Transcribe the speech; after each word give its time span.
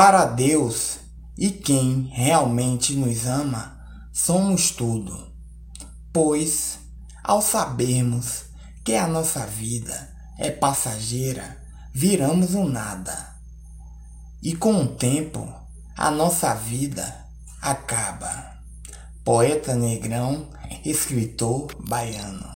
Para 0.00 0.26
Deus 0.26 1.00
e 1.36 1.50
quem 1.50 2.08
realmente 2.12 2.94
nos 2.94 3.26
ama, 3.26 3.84
somos 4.12 4.70
tudo. 4.70 5.32
Pois, 6.12 6.78
ao 7.24 7.42
sabermos 7.42 8.44
que 8.84 8.94
a 8.94 9.08
nossa 9.08 9.44
vida 9.44 10.14
é 10.38 10.52
passageira, 10.52 11.60
viramos 11.92 12.54
um 12.54 12.68
nada. 12.68 13.40
E 14.40 14.54
com 14.54 14.84
o 14.84 14.86
tempo, 14.86 15.52
a 15.96 16.12
nossa 16.12 16.54
vida 16.54 17.26
acaba. 17.60 18.52
Poeta 19.24 19.74
negrão, 19.74 20.46
escritor 20.84 21.74
baiano. 21.88 22.46